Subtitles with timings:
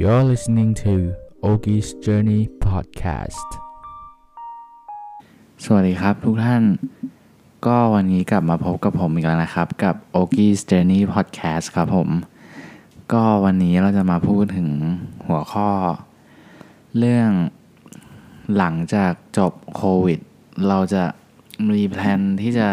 [0.00, 0.94] You're listening to
[1.50, 3.48] Ogi's Journey Podcast
[5.64, 6.62] สวัสดีครับทุกท่าน
[7.66, 12.08] ก็วันนี้กลับมาพบกับผมอีกแล้วนะครับ กับ Ogi's Journey Podcast ครับผม
[13.12, 14.70] ก็วันนี้เราจะมาพูดถึง
[15.26, 15.70] หัวข้อ
[16.98, 17.30] เรื่อง
[18.56, 20.18] หลังจากจบโควิด
[20.68, 21.02] เราจะ
[21.68, 22.68] มีแพลนที่จะ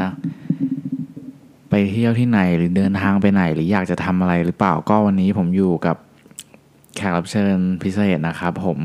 [1.69, 5.97] ไปเที่ยวที่ไหนหรือเดินทางไปไหน หรืออยากจะทำอะไรหรือเปล่าก็วันนี้ผมอยู่กับ
[6.95, 8.79] แขกรับเชิญพิเศษนะครับผม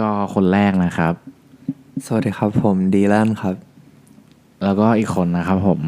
[0.00, 1.14] ก็คนแรกนะครับ
[2.06, 3.56] สวัสดีครับผมดีแลนครับ
[4.62, 5.80] แล้วก็อีกคนนะครับผม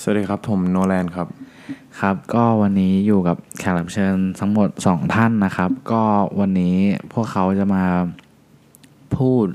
[0.00, 1.28] สวัสดีครับผมโนแลนครับ
[2.00, 6.02] ครับ ก็วันนี้อยู่กับแขกรับเชิญทั้งหมด 2 ท่านนะครับ ก็
[6.40, 6.76] วันนี้
[7.12, 7.84] พวกเขาจะมา
[9.16, 9.46] พูด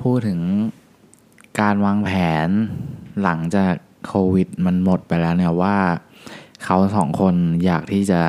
[0.00, 0.40] พูดถึง
[1.60, 2.10] การวางแผ
[2.46, 2.48] น
[3.22, 3.72] หลังจาก
[4.06, 5.76] โควิดมันหมดไปแล้วเนี่ยว่า
[6.64, 7.34] เขาสองคน
[7.64, 8.20] อยากที่จะ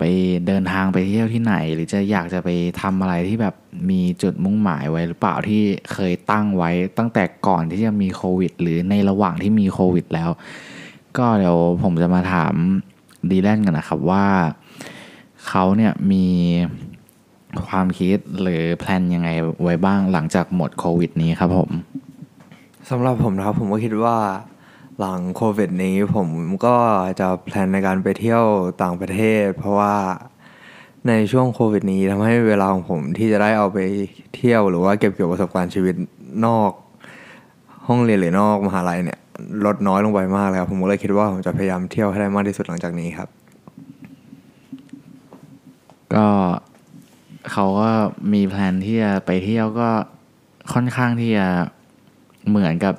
[0.00, 0.04] ไป
[0.46, 2.48] เดินทางไปเที่ยวที่ไหน หรือจะอยากจะไป
[2.80, 3.54] ทำอะไรที่แบบ
[3.90, 10.30] มีจุดมุ่งหมายไว้หรือเปล่าที่เคยตั้งไว้ตั้งแต่ก่อนที่จะมีโควิด หรือในระหว่างที่มีโควิด แล้ว
[11.18, 12.54] ก็เดี๋ยวผมจะมาถาม
[13.30, 14.26] ดีแลนกันนะครับว่า
[15.48, 16.26] เขาเนี่ยมี
[17.68, 19.28] ความคิดหรือแพลนยังไง
[19.62, 21.70] ไว้บ้างหลังจากหมดโควิด นี้ครับผม
[22.90, 24.16] สำหรับผมนะครับผมก็คิดว่า
[24.98, 26.28] หลังโควิดนี้ผม
[26.66, 26.76] ก็
[27.20, 28.44] จะแพลนในการไปเที่ยว
[28.82, 29.94] ต่างประเทศ เพราะว่า
[31.08, 33.78] ในช่วงโควิดนี้ทำให้เวลาของผมที่จะได้เอาไป
[34.36, 35.94] เที่ยวหรือว่าเก็บเกี่ยวประสบการณ์ชีวิต
[36.46, 36.72] นอก
[37.86, 39.18] ห้องเรียนหรือนอกมหาลัยเนี่ย
[39.66, 43.28] ลดน้อยลงไปมากเลยครับผมก็เลยคิดว่าผมจะพยายามเที่ยวให้ได้มากที่สุดหลังจากนี้ครับ
[46.14, 46.26] ก็
[47.50, 47.90] เขาก็
[48.32, 49.90] มีแพลนที่จะไปเที่ยวก็
[50.72, 51.48] ค่อนข้างที่จะ
[52.48, 52.94] เหมือนกับ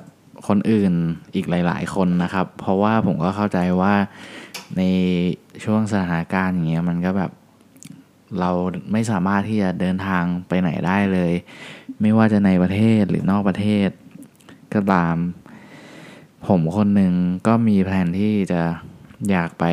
[0.48, 0.92] คนอื่น
[1.34, 3.94] อีกหลาย ๆ คนนะครับ เพราะว่าผมก็เข้าใจว่า
[4.76, 4.82] ใน
[5.64, 7.30] ช่วงสถานการณ์อย่างเงี้ยมันก็แบบ
[8.40, 8.50] เรา
[8.92, 11.32] ไม่สามารถที่จะเดินทางไปไหนได้เลย
[12.00, 13.88] ไม่ว่าจะในประเทศหรือนอกประเทศ
[14.74, 15.16] ก็ตาม
[16.46, 17.12] ผมคนหนึ่ง
[17.46, 18.62] ก็มีแผนที่จะ
[19.30, 19.64] อยากไป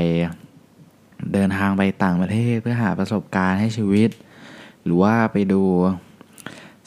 [1.34, 4.10] เดินทางไปต่างประเทศเพื่อหาประสบการณ์ให้ชีวิต
[4.84, 5.64] หรือว่าไปดู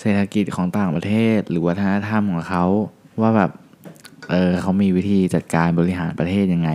[0.00, 2.64] เศรษฐกิจของต่างประเทศ หรือวัฒนธรรมของเขา
[3.20, 3.50] ว่าแบบ
[4.32, 6.70] เออเขามีวิธีจัดการบริหารประเทศยังไง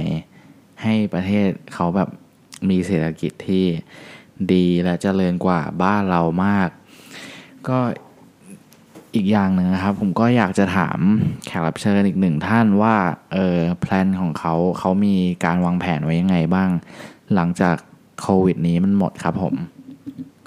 [0.84, 2.10] ให้ประเทศเขาแบบ
[2.70, 3.66] มีเศรษฐกิจที่
[4.54, 6.70] ดีและเจริญกว่าบ้านเรามาก
[7.68, 7.78] ก็
[9.16, 11.00] อีกอย่างหนึ่งนะครับ ผมก็อยากจะถาม
[11.46, 12.96] แขกรับเชิญอีกหนึ่งท่านว่า
[13.34, 16.70] เออแพลนของเขาเขามีการวางแผนไว้ยังไงบ้าง
[17.36, 17.76] หลังจาก
[18.22, 19.56] โควิดนี้มันหมดครับผม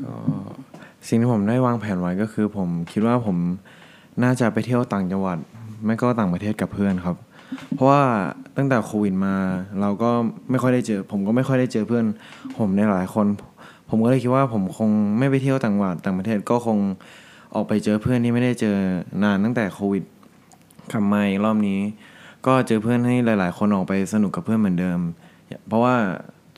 [0.03, 0.15] ก็
[1.07, 3.37] สิ่งที่ผมได้วางแผนไว้ก็คือ ผมคิดว่าผม
[4.23, 5.39] น่าจะไปเที่ยวต่างจังหวัด
[5.85, 7.17] ไม่ก็ต่างประเทศกับเพื่อนครับ
[7.75, 8.03] เพราะว่า
[8.57, 9.35] ตั้งแต่โควิดมา
[9.81, 10.11] เราก็
[10.51, 12.05] ไม่ค่อยได้เจอ ผมก็ไม่ค่อยได้เจอเพื่อน
[12.59, 13.27] ผมในหลายคน
[13.91, 16.79] ผมก็เลยคิดว่าผมคงไม่ไปเที่ยวต่างจังหวัดต่างประเทศก็คง
[17.55, 18.77] ออกไปเจอเพื่อนที่ไม่ได้เจอ
[19.23, 20.05] นานตั้งแต่โควิด
[20.93, 21.81] กลับมาอีกรอบนี้
[22.47, 24.99] ก็เจอเพื่อนให้หลาย ๆ คนออกไปสนุกกับเพื่อนเหมือนเดิม
[25.69, 25.95] เพราะว่า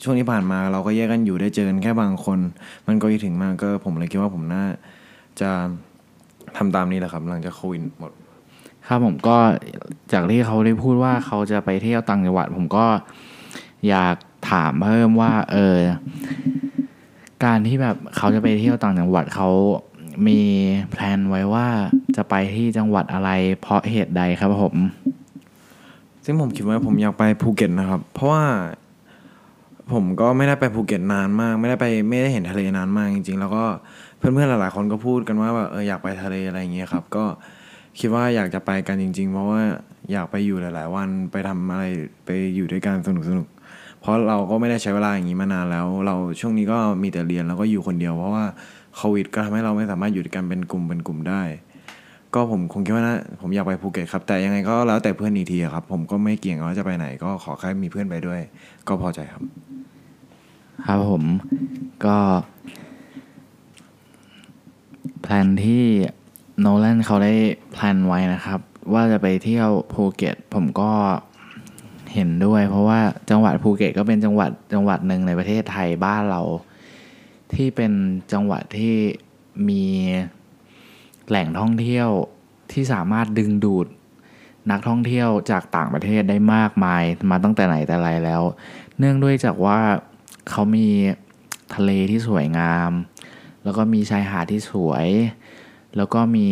[0.03, 2.39] ช่วงที่ผ่านมาเราก็แยกกันอยู่ได้เจอกันแค่บางคน
[2.87, 4.65] มันก็คิดถึงมากก็ผมเลยคิดว่าผมน่า
[5.41, 5.51] จะ
[6.57, 8.13] ทำตามนี้แหละครับ หลังจากโควิดหมด
[8.89, 9.37] ครับผมก็
[10.13, 12.87] จากที่เขาได้พูดว่าเขาจะไปเที่ยวต่างจังหวัด ผมก็
[13.89, 14.17] อยาก
[14.51, 15.77] ถามเพิ่มว่า เออ
[17.45, 19.49] การที่แบบเขาจะไปเที่ยวต่างจังหวัดเขา
[20.29, 20.41] มี
[20.91, 21.67] plan ไว้ว่า
[22.17, 24.75] จะไปที่จังหวัดอะไร เพราะเหตุใดครับผม
[26.25, 28.45] ซึ่งผมคิดว่าผมอยากไปภูเก็ตนะครับ เพราะว่า
[29.93, 33.65] ผมก็ไม่ได้ไปภูเก็ตนานมาก ไม่ได้ไปไม่ได้เห็นทะเลนานมากจริง ๆ แล้วก็
[34.19, 37.25] เพื่อนๆหลายๆคนก็พูดกันว่าแบบเอออยากไปทะเลอะไรอย่างเงี้ยครับ ก็
[37.99, 39.61] คิดว่าอยากจะไปกันจริง ๆ เพราะว่า
[40.13, 41.85] อยากไปอยู่หลาย ๆ วันไปทำอะไร
[42.25, 43.09] ไปอยู่ด้วยกันส
[43.39, 48.45] นุกๆเพราะเราก็ไม่ได้ใช้เวลาอย่างนี้มานานแล้ว เราช่วงนี้ก็มีแต่เรียนแล้วก็อยู่คนเดียวเพราะว่า
[48.97, 51.43] โควิดก็ทำให้เราไม่สามารถอยู่ด้วยกันเป็นกลุ่มเป็นกลุ่มได้
[52.35, 58.41] ก็ผมคงคิดว่านะผมอยากไปภูเก็ตครับ แต่ยังไงก็แล้วแต่เพื่อนอีกทีครับ ผมก็ไม่เกี่ยงว่าจะไปไหน ก็ขอแค่มีเพื่อนไปด้วย
[58.89, 59.43] ก็พอใจครับ
[60.87, 61.23] ครับผม
[62.05, 62.17] ก็
[65.21, 65.85] plan ที่
[66.63, 67.35] โนแลนเขาได้
[67.73, 68.61] plan ไว้นะครับ
[68.93, 70.91] ว่าจะไปเที่ยวภูเก็ต ผมก็
[72.15, 73.01] เห็นด้วย เพราะว่า
[73.31, 76.43] จังหวัดภูเก็ตก็เป็นจังหวัดจังหวัดหนึ่งในประเทศไทยบ้านเรา
[77.55, 77.93] ที่เป็น
[78.33, 78.97] จังหวัดที่
[79.69, 79.85] มี
[81.29, 82.09] แหล่งท่องเที่ยว
[82.73, 83.87] ที่สามารถดึงดูด
[84.71, 88.43] นักท่องเที่ยวจากต่างประเทศได้มากมายมาตั้งแต่ไหนแต่ไรแล้ว
[88.99, 89.79] เนื่องด้วยจากว่า
[90.51, 90.89] เขามี
[91.75, 92.91] ทะเลที่สวยงาม
[93.65, 95.07] แล้วก็มีชายหาดที่สวย
[95.97, 96.49] แล้วก็มี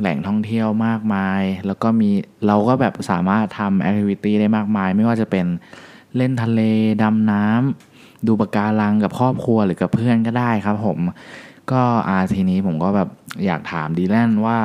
[0.00, 2.10] แหล่งท่องเที่ยวมากมาย แล้วก็มี
[2.46, 5.46] เราก็แบบสามารถทำแอคทิวิตี้ได้มากมาย ไม่ว่าจะเป็น
[6.16, 6.60] เล่นทะเล
[7.02, 10.98] ดำน้ำดูปะการังกับครอบครัวหรือกับเพื่อนก็ได้ครับผม
[11.72, 13.08] ก็อาทีนี้ผมก็แบบ
[13.44, 14.58] อยากถามดีแลนว่า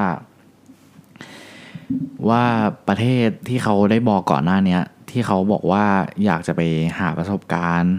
[2.29, 2.43] ว่า
[2.87, 4.79] ประเทศที่เขาได้บอกก่อนหน้านี้
[5.11, 5.85] ที่เขาบอกว่า
[6.25, 6.61] อยากจะไป
[6.99, 7.95] หาประสบการณ์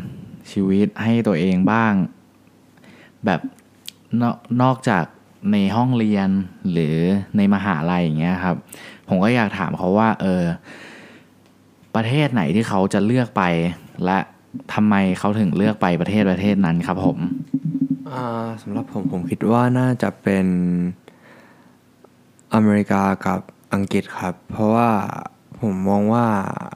[0.50, 1.92] ชีวิตให้ตัวเองบ้าง
[3.24, 3.40] แบบ
[4.20, 4.30] นอ
[4.62, 5.04] นอกจาก
[5.52, 6.28] ในห้องเรียน
[6.72, 6.96] หรือ
[7.36, 8.56] ในมหาลัยอย่างเงี้ยครับ
[9.08, 10.42] ผมก็อยากถามเขาว่าเออ
[11.94, 13.42] ประเทศไหนที่เขาจะเลือกไป
[14.04, 14.18] และ
[14.74, 17.18] ทำไมเขาถึงเลือกไปประเทศประเทศนั้นครับผม
[18.62, 20.46] สำหรับผมผมคิดว่าน่าจะเป็น
[22.54, 23.40] อเมริกากับ
[23.74, 24.88] อังกฤษครับ เพราะว่า
[25.60, 26.24] ผมมองว่า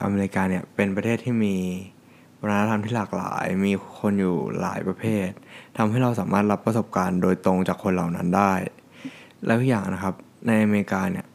[0.03, 1.57] อเมริกาเนี่ยเป็นประเทศที่มี
[2.41, 5.29] วัฒนธรรมที่หลากหลายมีคนอยู่หลายประเภท
[5.77, 8.53] ทำให้เราสามารถรับประสบการณ์โดยตรงจากคนเหล่านั้นได้
[9.47, 10.15] แล้วอีกอย่างนะครับ
[10.47, 11.27] ในอเมริกาเนี่ย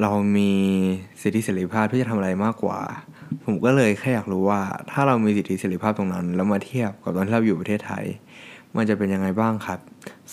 [0.00, 0.52] เรามี
[1.20, 2.80] สิทธิเสรีภาพที่จะทำอะไรมากกว่า
[3.44, 4.60] ผมก็เลยแค่อยากรู้ว่า
[4.90, 8.04] ถ้าเรามีสิทธิเสรีภาพตรงนั้น แล้วมาเทียบกับตอนที่เราอยู่ประเทศไทย
[8.76, 9.80] มันจะเป็นยังไงบ้างครับ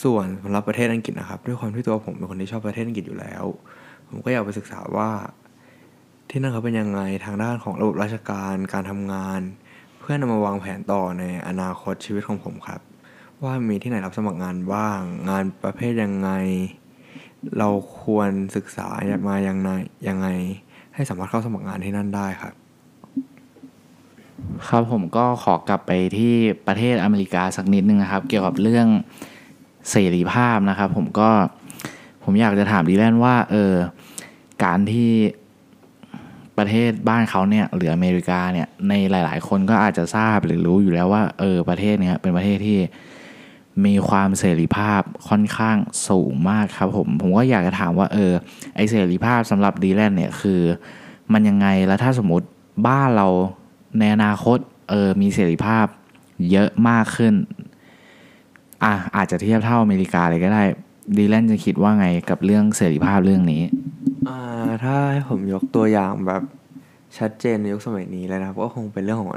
[0.03, 3.43] ส่วนสำหรับประเทศอังกฤษนะครับ ด้วยความที่ตัวผมเป็นคนที่ชอบประเทศอังกฤษอยู่แล้ว
[4.07, 5.09] ผมก็อยากไปศึกษาว่า
[6.29, 9.41] ที่นั่นเขาเป็นยังไงทางด้านของระบบราชการการทำงาน
[10.05, 12.81] เพื่อนำมาวางแผนต่อในอนาคตชีวิตของผมครับ
[13.43, 16.29] ว่ามีที่ไหนรับสมัครงานบ้าง งานประเภทยังไง
[17.57, 17.69] เรา
[18.01, 18.87] ควรศึกษา
[19.29, 19.69] มายังไง
[20.07, 20.27] ยังไง
[20.93, 22.53] ให้สามารถเข้าสมัครงานที่นั่นได้ครับ
[24.69, 26.33] ครับผมก็ขอกลับไปที่
[26.67, 28.87] ประเทศอเมริกาสักนิดนึงนะครับ เกี่ยวกับเรื่อง
[29.89, 31.29] เสรีภาพนะครับ ผมก็
[32.23, 33.73] ผมอยากจะถามดีแลนว่าเออ
[34.63, 35.11] การที่
[36.57, 42.79] ประเทศบ้านเขาเนี่ยหรืออเมริกาเนี่ยในหลาย ๆ คนก็อาจจะทราบหรือรู้อยู่แล้วว่าเออประเทศเนี้ยเป็นประเทศที่
[43.85, 45.77] มีความเสรีภาพค่อนข้าง
[46.09, 48.31] สูงมากครับผมผมก็อยากจะถามว่าเออ
[48.75, 50.61] ไอเสรีภาพสำหรับดีแลนเนี่ยคือ
[51.33, 52.47] มันยังไงแล้วถ้าสมมติ
[52.87, 53.27] บ้านเรา
[53.99, 54.57] ในอนาคต
[54.89, 55.85] เออมีเสรีภาพ
[56.51, 57.33] เยอะมากขึ้น
[58.83, 60.63] อะอาจจะเทียบเท่าอเมริกาเลยก็ได้
[61.17, 63.61] ดีแลนจะคิดว่าไงกับเรื่องเสรีภาพเรื่องนี้
[64.83, 66.43] ถ้าให้ผมยกตัวอย่างแบบ
[67.17, 69.31] ชัดเจนในยุคสมัยนี้เลยนะครับ ก็คงเป็นเรื่องของ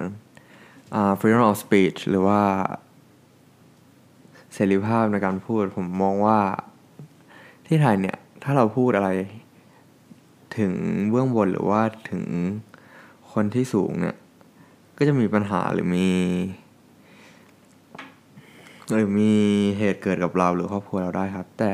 [0.95, 2.41] อ่า freedom of speech หรือว่า
[4.53, 6.39] เสรีภาพในการพูด ผมมองว่า
[7.67, 9.11] ที่ไทยเนี่ย ถ้าเราพูดอะไร
[10.59, 10.73] ถึง
[11.11, 11.81] เบื้องบนหรือว่า
[12.11, 12.25] ถึง
[13.33, 14.17] คนที่สูงเนี่ย
[14.97, 16.09] ก็จะมีปัญหาหรือมี
[18.95, 19.33] หรือมี
[19.79, 21.73] เหตุเกิดกับเราหรือครอบครัวเราได้ครับ แต่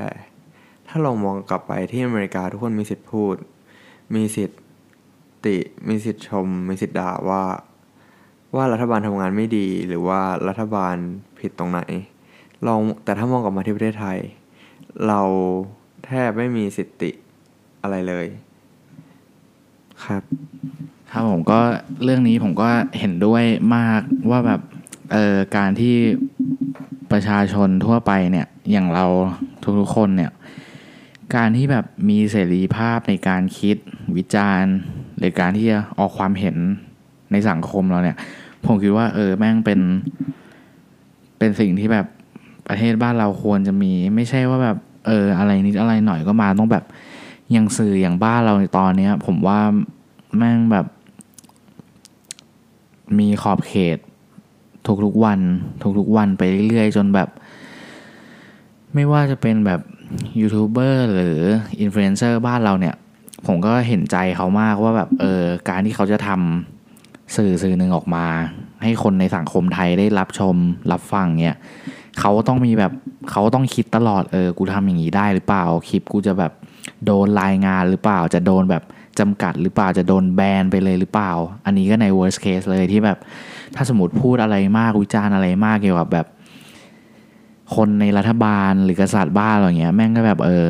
[0.95, 3.37] ถ้าเรามองกลับไปที่อเมริกาทุกคนมีสิทธิ์พูด
[4.15, 4.61] มีสิทธิ์
[5.47, 5.57] ติ
[5.89, 7.43] มีสิทธิ์ชม มีสิทธิ์ด่าว่า
[8.55, 10.95] ว่ารัฐบาลทำงานไม่ดี หรือว่ารัฐบาล
[11.41, 11.81] ผิดตรงไหน
[12.67, 14.19] ลองแต่ถ้ามองกลับมาที่ประเทศไทย
[15.07, 15.21] เรา
[16.07, 17.11] แทบไม่มีสิทธิ
[17.83, 18.27] อะไรเลย
[20.05, 20.23] ครับ
[21.11, 21.61] ครับผมก็
[22.05, 22.69] เรื่องนี้ผมก็
[22.99, 23.45] เห็นด้วย
[23.77, 24.01] มาก
[24.31, 24.61] ว่าแบบ
[25.13, 25.97] เออการที่
[27.13, 29.07] ประชาชนทั่วไปเนี่ย อย่างเรา
[29.81, 30.31] ทุกๆคนเนี่ย
[31.37, 33.77] การที่แบบมีเสรีภาพในการคิด
[34.17, 34.75] วิจารณ์
[35.19, 36.57] หรือการที่จะออกความเห็น
[37.33, 38.17] ในสังคมเราเนี่ย
[38.67, 39.81] ผมคิดว่า เออแม่งเป็น
[41.39, 42.07] เป็นสิ่งที่แบบ
[42.69, 44.77] ประเทศบ้านเราควรจะมี ไม่ใช่ว่าแบบ
[45.07, 46.85] เออ อะไรนิดอะไรหน่อยก็มาต้องแบบ
[47.53, 49.61] อย่างสื่ออย่างบ้านเราในตอนเนี้ย ผมว่า
[50.37, 50.87] แม่งแบบ
[53.19, 53.99] มีขอบเขต
[55.05, 55.41] ทุกๆวัน
[55.99, 57.29] ทุกๆวันไปเรื่อยๆ จนแบบ
[58.95, 59.81] ไม่ว่าจะเป็นแบบ
[60.41, 61.39] ยูทูบเบอร์หรือ
[61.81, 62.95] อินฟลูเอนเซอร์บ้านเราเนี่ย
[63.47, 68.27] ผมก็เห็นใจเขามากว่าแบบเออการที่เขาจะทำสื่อสื่อหนึ่งออกมา
[68.83, 70.57] ให้คนในสังคมไทยได้รับชม
[70.93, 71.57] รับฟังเนี่ย
[72.21, 72.93] เขาต้องมีแบบ
[73.31, 76.53] เขาต้องคิดตลอดเออกูทำอย่างนี้ได้หรือเปล่าคลิปกูจะแบบ
[77.07, 78.83] โดนรายงานหรือเปล่า จะโดนแบบ
[79.19, 81.33] จำกัดหรือเปล่าจะโดนแบนไปเลยหรือเปล่า
[81.65, 83.19] อันนี้ก็ใน worst case เลยที่แบบ
[83.75, 86.27] ถ้าสมมติพูดอะไรมากวิจารณ์อะไรมากเกี่ยวกับแบบ
[87.75, 90.67] คนในรัฐบาลหรือกษัตริย์บ้านอะไรเงี้ย แม่งก็แบบเออ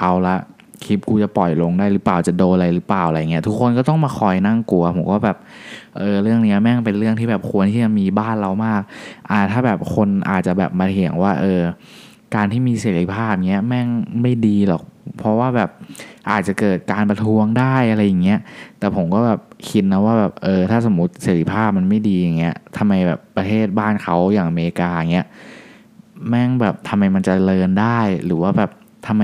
[0.00, 0.36] เอาละ
[0.84, 5.36] คลิปกูจะปล่อยลงได้หรือเปล่าจะโดนอะไรหรือเปล่าอะไรเงี้ยทุกคนก็ต้องมาคอยนั่งกลัวผมก็แบบ
[5.98, 8.82] เออเรื่องเนี้ยแม่งเป็นเรื่องที่แบบควรที่จะมีบ้านเรามาก
[9.30, 11.60] อ่าถ้าแบบคนอาจจะแบบมาเถียงว่า เออ
[12.34, 13.88] การที่มีเสรีภาพเนี้ยแม่ง
[14.22, 14.82] ไม่ดีหรอก
[15.18, 15.70] เพราะว่าแบบ
[16.30, 18.38] อาจจะเกิดการประท้วงได้อะไรอย่างเงี้ย
[18.78, 25.26] แต่ผมก็แบบคิดนะว่าแบบเออถ้าสมมติเสรีภาพมันไม่ดีอย่างเงี้ยทำไมแบบประเทศบ้านเขาอย่างอเมริกาเงี้ย
[26.28, 28.70] แม่งแบบทำไมมันจะเจริญได้ หรือว่าแบบ
[29.06, 29.22] ทำไม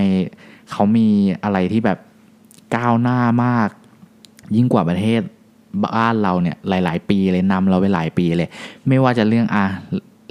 [0.71, 1.09] เขามี
[1.45, 1.99] อะไรที่แบบ
[2.76, 3.69] ก้าวหน้ามาก
[4.57, 5.23] ยิ่งกว่าประเทศ
[5.97, 8.49] บ้านเราเนี่ยหลาย ๆ ปีเลยนำเราไปหลายปีเลย
[8.88, 9.64] ไม่ว่าจะเรื่องอะ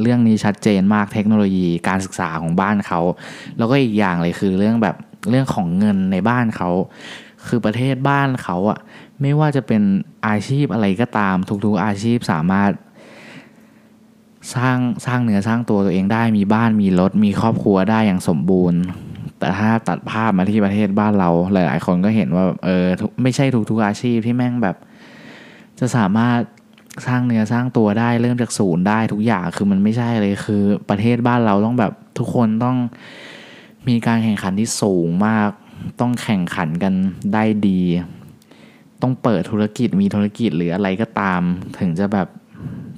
[0.01, 3.01] เรื่องนี้ชัดเจนมากเทคโนโลยีการศึกษาของบ้านเขา
[3.57, 4.95] แล้วก็อีกอย่างเลยคือเรื่องแบบ
[5.29, 6.69] เรื่องของเงินในบ้านเขา
[7.47, 8.79] คือประเทศบ้านเขาอะ
[9.21, 9.81] ไม่ว่าจะเป็น
[10.27, 12.71] อาชีพอะไรก็ตาม ทุกๆอาชีพสามารถ
[14.55, 18.79] สร้างสร้างเนื้อสร้างตัวตัวเองได้มีบ้านมีรถมีครอบครัวได้อย่างสมบูรณ์
[19.39, 22.85] แต่ถ้าตัดภาพมาที่ประเทศบ้านเราหลาย ๆ คนก็เห็นว่าเออ
[23.23, 24.75] ไม่ใช่ทุกๆอาชีพที่แม่งแบบ
[25.79, 26.39] จะสามารถ
[27.07, 32.77] สร้างเนื้อสร้างตัวได้เริ่มจากศูนย์ได้ทุกอย่างคือมันไม่ใช่เลยคือประเทศบ้านเราต้องแบบทุกคนต้อง
[33.87, 35.49] มีการแข่งขันที่สูงมาก
[35.99, 36.93] ต้องแข่งขันกัน
[37.33, 37.81] ได้ดี
[39.01, 41.41] ต้องเปิดธุรกิจมีธุรกิจหรืออะไรก็ตาม
[41.79, 42.27] ถึงจะแบบ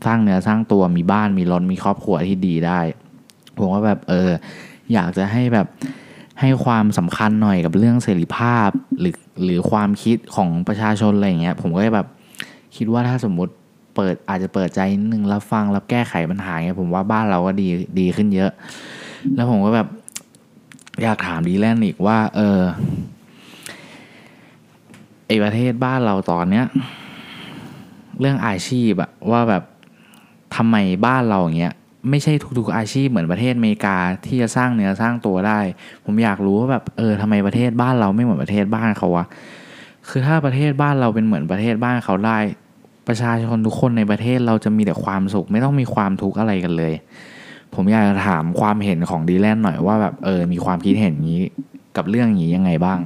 [0.06, 2.80] สร้างเนื้อสร้างตัวมีบ้านมีรถมีครอบครัวที่ดีได้
[3.58, 4.30] ผมว่าแบบเออ
[4.94, 5.68] อยากจะให้แบบ
[6.40, 12.08] ให้ความสำคัญหน่อยกับเรื่องเสรีภาพหรือหรือความคิดของประชาชนอะไรอย่างเงี้ยผมก็แบบ
[12.76, 13.54] คิดว่าถ้าสมมติ
[13.96, 17.68] เปิดอาจจะเปิดใจนิดนึงรับฟังรับแก้ไขปัญหาเงี้ยผมว่าบ้านเราก็ดี
[18.00, 18.52] ดีขึ้นเยอะ
[19.36, 19.88] แล้วผมก็แบบ
[21.02, 22.62] อยากถามดีแลนด์อีกว่า เออ
[25.28, 26.66] ไอประเทศบ้านเราตอนเนี้ย
[28.20, 29.64] เรื่องอาชีพอะว่าแบบ
[30.56, 30.76] ทำไม
[31.06, 31.74] บ้านเราอย่างเงี้ย
[32.10, 35.60] ไม่ใช่ทุกๆอาชีพเหมือนประเทศอเมริกาที่จะสร้างเนื้อสร้างตัวได้
[36.06, 39.26] ผมอยากรู้ว่าแบบเออทำไมประเทศบ้านเราไม่เหมือนประเทศบ้านเขาวะ
[40.10, 42.38] คือถ้าประเทศบ้านเราเป็นเหมือนประเทศบ้านเขาได้
[43.08, 46.94] ประชาชนทุกคนในประเทศเราจะมีแต่ความสุข ไม่ต้องมีความทุกข์อะไรกันเลย
[47.76, 51.40] ผมอยากจะถามความเห็นของดีแลนหน่อยว่าแบบเออมีความคิดเห็นนี้
[51.98, 53.00] กับเรื่องนี้ยังไงบ้าง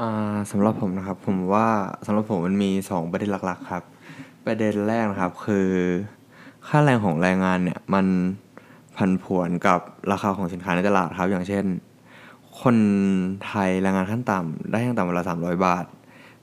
[0.00, 0.10] อ่า
[0.50, 1.68] สำหรับผมนะครับผมว่า
[2.06, 3.82] สำหรับผมมันมีสองประเด็นหลักๆครับ
[4.46, 5.68] ประเด็นแรกนะครับคือ
[6.68, 8.06] ค่าแรงของแรงงานเนี่ยมัน
[8.96, 9.80] ผันผวนกับ
[10.12, 11.64] ราคาของสินค้าในตลาดครับ อย่างเช่น
[12.62, 12.76] คน
[13.46, 15.84] ไทยแรงงานขั้นต่ำได้ยังต่ำวันละสามร้อยบาท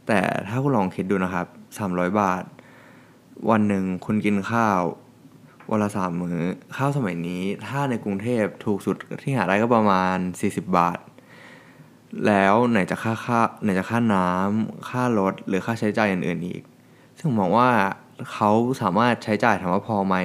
[0.08, 1.46] แต่ถ้าคุณลองคิดดูนะครับ
[1.78, 2.44] สามร้อยบาท
[3.50, 4.80] วันหนึ่งคุณกินข้าว
[5.72, 6.40] วันละสามมื้อ
[6.76, 11.00] ข้าวสมัยนี้ ถ้าในกรุงเทพถูกสุดที่หาได้ก็ประมาณ 40 บาท
[12.28, 16.62] แล้วไหนจะค่าค่าไหนจะค่าน้ำค่ารถหรือค่าใช้จ่ายอื่นๆอีก
[17.20, 17.70] ซึ่งมองว่า
[18.32, 18.52] เขา
[18.82, 20.16] สามารถใช้จ่ายถามว่าพอไหม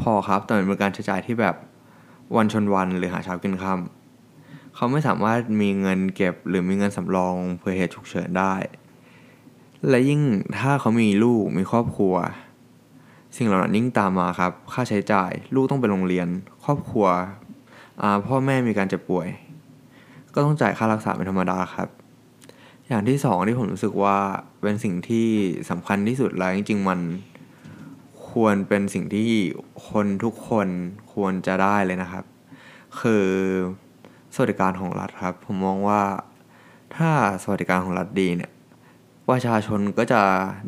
[0.00, 1.54] พอครับ แต่มันเป็นการใช้จ่ายที่แบบ
[2.36, 8.54] วันชนวันหรือหาเช้ากินค่ำเขาไม่สามารถมีเงินเก็บหรือมีเงินสำรองเพื่อเหตุฉุกเฉินได้
[9.88, 10.20] และยิ่ง
[10.58, 12.14] ถ้าเขามีลูกมีครอบครัว
[13.36, 16.28] สิ่งเหล่านั้นยิ่งตามมาครับ ค่าใช้จ่าย ลูกต้องไปโรงเรียน
[16.64, 17.06] ครอบครัว
[18.26, 19.28] พ่อแม่มีการเจ็บป่วย
[20.34, 21.88] ก็ต้องจ่ายค่ารักษาเป็นธรรมดาครับ
[22.92, 24.18] อย่างที่สองที่ผมรู้สึกว่า
[24.62, 25.28] เป็นสิ่งที่
[25.70, 27.00] สำคัญที่สุดแล้วจริงๆมัน
[28.30, 29.30] ควรเป็นสิ่งที่
[29.88, 30.68] คนทุกคน
[31.12, 32.24] ควรจะได้เลยนะครับ
[33.00, 33.26] คือ
[34.34, 36.02] สวัสดิการของรัฐครับ ผมมองว่า
[36.96, 37.10] ถ้า
[37.42, 38.50] สวัสดิการของรัฐดีเนี่ย
[39.28, 40.22] ประชาชนก็จะ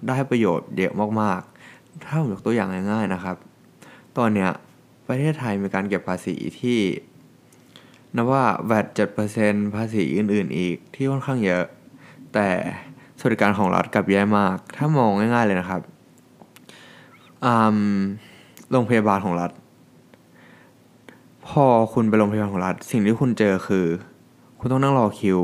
[0.08, 3.36] ได้ประโยชน์เยอะมากๆ ถ้าผมยกตัวอย่างง่ายๆนะครับ
[4.18, 4.50] ตอนเนี้ย
[5.08, 6.78] ประเทศไทยมีการเก็บภาษีที่
[8.16, 8.86] นับว่า VAT
[9.30, 11.64] 7%ภาษีอื่นๆ อีกที่ค่อนข้างเยอะ
[12.34, 12.48] แต่
[13.18, 15.80] สวัสดิการของรัฐกับแย่มาก ถ้ามองง่ายๆเลยนะครับ
[17.44, 17.78] อืม
[18.70, 19.50] โรงพยาบาลของรัฐ
[21.48, 21.64] พอ
[21.94, 23.86] คุณไปโรงพยาบาลของรัฐ สิ่งที่คุณเจอคือ
[24.58, 25.40] คุณต้องนั่งรอคิว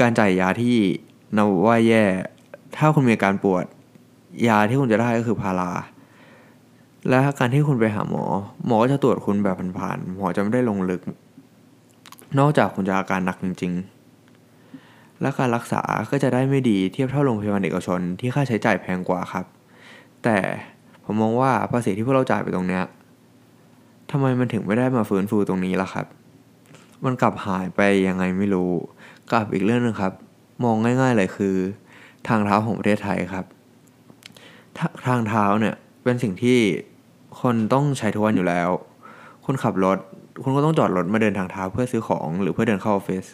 [0.00, 0.76] การจ่ายยาที่
[1.36, 2.04] นับว่าแย่
[2.76, 3.64] ถ้าคุณมีอาการปวด
[4.48, 5.70] ยาที่คุณจะได้ก็คือพารา
[7.08, 8.24] และการที่คุณไปหาหมอ
[8.66, 11.00] หมอก็จะตรวจคุณแบบผ่านๆหมอจะไม่ได้ลงลึก
[12.38, 13.93] นอกจากคุณจะอาการหนักจริง ๆ
[15.20, 19.44] และการรักษาก็จะได้ไม่ดีเทียบเท่าโรงพยาบาลเอกชนที่ค่าใช้จ่ายแพงกว่าครับ
[20.24, 20.38] แต่
[21.04, 22.82] ผมมองว่าภาษีที่พวกเราจ่ายไปตรงเนี้ย
[24.10, 26.06] ทำไมมันถึงไม่ได้มาฟื้นฟูตรงนี้ล่ะครับ
[27.04, 28.70] มันกลับหายไปยังไงไม่รู้
[29.32, 30.12] กับอีกเรื่องหนึงครับ
[30.64, 31.56] มองง่าย ๆเลยคือ
[32.28, 33.44] ทางเท้าของประเทศไทยครับ
[34.78, 36.58] ทาทางเท้าเนี่ยเป็นสิ่งที่
[37.40, 38.68] คนต้องใช้ทุกวันอยู่แล้ว
[39.44, 39.98] คุณขับรถ
[40.42, 43.24] คุณก็ต้องจอดรถมาเดินทางเท้าเพื่อซื้อของหรือเพื่อเดินเข้าออฟฟิศ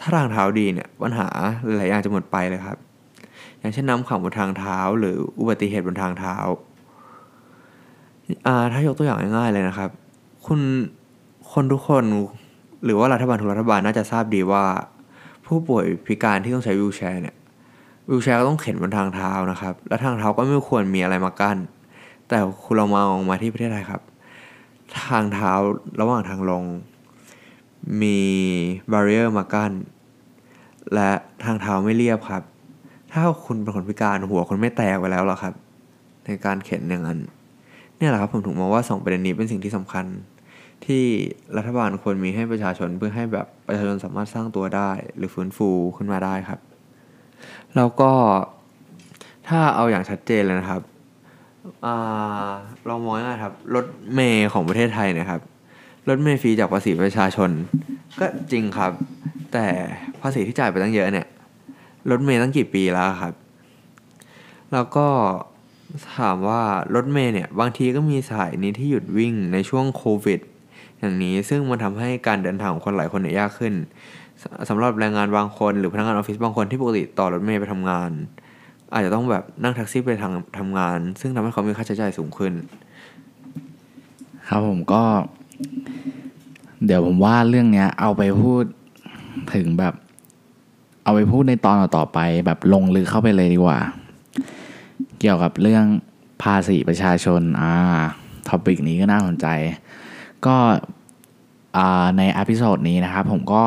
[0.00, 1.28] ถ้าทางเท้าดีเนี่ยปัญหา
[1.78, 2.78] หลายอย่างจะหมดไปเลยครับ
[3.58, 6.36] อย่างเช่นน้ำขังบนทางเท้า หรืออุบัติเหตุบนทางเท้า
[8.46, 9.90] อ่าถ้ายกตัวอย่างง่ายๆเลยนะครับ
[10.46, 10.60] คุณ
[11.52, 12.04] คนทุกคน
[12.84, 14.64] หรือว่ารัฐบาลทุกรัฐบาลน่าจะทราบดีว่า
[15.46, 17.36] ผู้ป่วยพิการที่ต้องใช้วีลแชร์เนี่ย
[18.10, 21.58] วีลแชร์ก็ต้องเข็นบนทางเท้านะครับ และทางเท้าก็ไม่ควรมีอะไรมากั้น
[22.28, 24.02] แต่คุณเรามองมาที่ประเทศไทยครับ
[25.02, 25.52] ทางเท้า
[26.00, 26.64] ระหว่างทางลง
[28.02, 28.18] มี
[28.92, 29.72] บารีเออร์มากั้น
[30.94, 31.10] และ
[31.44, 32.42] ทางเท้าไม่เรียบครับ
[33.12, 35.54] ถ้าคุณเป็นคนพิการหัวคุณไม่แตกไปแล้วหรอครับ
[36.24, 37.18] ในการเข็นอย่างนั้น
[37.96, 40.06] เนี่ยแหละครับผมถึงมองว่าสองประเด็นนี้เป็นสิ่งที่สำคัญ
[40.86, 41.04] ที่
[41.56, 46.60] รัฐบาลควรมีให้ประชาชนเพื่อให้แบบประชาชนสามารถสร้างตัวได้ หรือฟื้นฟูขึ้นมาได้ครับ
[47.76, 48.12] แล้วก็
[49.48, 50.82] ถ้าเอาอย่างชัดเจนเลยนะครับ
[51.84, 52.50] อ่า
[52.86, 55.40] เรามองง่ายครับรถเมย์ของประเทศไทยนะครับ
[56.08, 57.50] รถเมย์ฟรีจากภาษีประชาชน
[58.20, 58.92] ก็จริงครับ
[59.52, 59.66] แต่
[60.22, 61.26] ภาษีที่จ่ายไปตั้งเยอะเนี่ย
[62.10, 63.34] รถเมย์ตั้งกี่ปีแล้วครับ
[64.72, 65.06] แล้วก็
[66.16, 66.62] ถามว่า
[66.94, 70.40] รถเมล์เนี่ยบางทีก็มีสายนี้ที่หยุดวิ่งในช่วงโควิด
[70.98, 73.74] อย่างนี้ซึ่งมันทำให้การเดินทางของคนหลายคนเนี่ยยากขึ้น
[74.42, 78.10] สำหรับแรงงานบางคน หรือพนักงานออฟฟิศบางคนที่ปกติต่อรถเมล์ไปทำงาน
[78.92, 82.52] อาจจะต้องแบบนั่งแท็กซี่ไปทางทำงาน ซึ่งทำให้เขามีค่าใช้จ่ายสูงขึ้น
[84.48, 85.02] ครับผมก็
[86.84, 88.64] เดี๋ยวผมว่าเรื่องเนี้ย เอาไปพูด
[89.54, 89.94] ถึงแบบ
[91.04, 93.78] เอาไปพูดในตอนต่อไป แบบลงลึกเข้าไปเลยดีกว่า
[95.20, 95.84] เกี่ยวกับเรื่อง
[96.42, 97.72] ภาษีประชาชน อ่า
[98.48, 99.46] topic นี้ก็น่าสนใจ
[100.46, 100.56] ก็
[102.18, 103.62] ใน episode นี้นะครับ ผมก็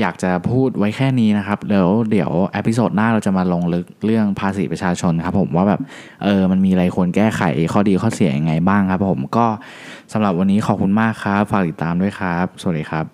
[0.00, 5.80] อยากจะพูดไว้แค่นี้นะครับเดี๋ยวเดี๋ยว episode หน้าเราจะมาลงลึกเรื่องภาษีประชาชนครับผมว่าแบบ
[6.24, 7.42] เออมันมีอะไรควรแก้ไข
[7.72, 9.46] ข้อดีข้อเสียยังไงบ้างครับผมก็
[10.12, 13.13] สำหรับวันนี้ขอบคุณมากครับ ฝากติดตามด้วยครับ สวัสดีครับ